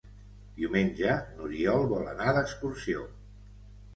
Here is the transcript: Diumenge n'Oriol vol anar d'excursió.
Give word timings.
Diumenge 0.59 1.17
n'Oriol 1.35 1.85
vol 1.93 2.09
anar 2.13 2.35
d'excursió. 2.37 3.07